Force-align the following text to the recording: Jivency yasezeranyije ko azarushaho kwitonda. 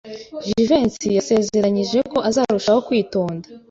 Jivency 0.49 1.07
yasezeranyije 1.17 1.97
ko 2.11 2.17
azarushaho 2.29 2.79
kwitonda. 2.87 3.45